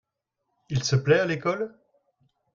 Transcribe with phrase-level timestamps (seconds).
[0.71, 1.77] Il se plait à l'école?